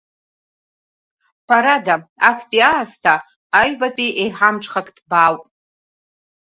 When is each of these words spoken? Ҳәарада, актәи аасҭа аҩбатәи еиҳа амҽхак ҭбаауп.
Ҳәарада, 1.45 1.95
актәи 2.29 2.61
аасҭа 2.71 3.13
аҩбатәи 3.59 4.15
еиҳа 4.21 4.49
амҽхак 4.51 4.87
ҭбаауп. 4.95 5.43